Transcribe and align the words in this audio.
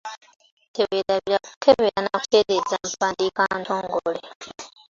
Teweerabira 0.75 1.37
kukebera 1.47 1.99
na 2.05 2.17
kutereeza 2.21 2.75
mpandiika 2.91 3.43
ntongole. 3.61 4.19